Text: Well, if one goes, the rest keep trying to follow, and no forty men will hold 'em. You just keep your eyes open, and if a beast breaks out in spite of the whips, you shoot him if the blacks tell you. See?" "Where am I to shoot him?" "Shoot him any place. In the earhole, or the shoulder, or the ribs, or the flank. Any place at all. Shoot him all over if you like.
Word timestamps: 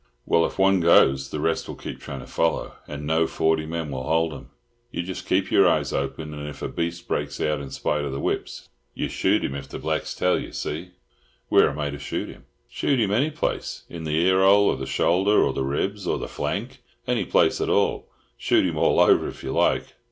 Well, 0.25 0.47
if 0.47 0.57
one 0.57 0.79
goes, 0.79 1.29
the 1.29 1.39
rest 1.39 1.69
keep 1.77 1.99
trying 1.99 2.21
to 2.21 2.25
follow, 2.25 2.73
and 2.87 3.05
no 3.05 3.27
forty 3.27 3.67
men 3.67 3.91
will 3.91 4.01
hold 4.01 4.33
'em. 4.33 4.49
You 4.89 5.03
just 5.03 5.27
keep 5.27 5.51
your 5.51 5.67
eyes 5.67 5.93
open, 5.93 6.33
and 6.33 6.47
if 6.49 6.63
a 6.63 6.67
beast 6.69 7.07
breaks 7.07 7.39
out 7.39 7.59
in 7.61 7.69
spite 7.69 8.03
of 8.03 8.11
the 8.11 8.19
whips, 8.19 8.67
you 8.95 9.09
shoot 9.09 9.45
him 9.45 9.53
if 9.53 9.69
the 9.69 9.77
blacks 9.77 10.15
tell 10.15 10.39
you. 10.39 10.53
See?" 10.53 10.93
"Where 11.49 11.69
am 11.69 11.77
I 11.77 11.91
to 11.91 11.99
shoot 11.99 12.29
him?" 12.29 12.45
"Shoot 12.67 12.99
him 12.99 13.11
any 13.11 13.29
place. 13.29 13.83
In 13.91 14.03
the 14.05 14.25
earhole, 14.27 14.69
or 14.71 14.75
the 14.75 14.87
shoulder, 14.87 15.43
or 15.43 15.53
the 15.53 15.63
ribs, 15.63 16.07
or 16.07 16.17
the 16.17 16.27
flank. 16.27 16.81
Any 17.05 17.25
place 17.25 17.61
at 17.61 17.69
all. 17.69 18.09
Shoot 18.37 18.65
him 18.65 18.77
all 18.79 18.99
over 18.99 19.27
if 19.27 19.43
you 19.43 19.51
like. 19.51 19.93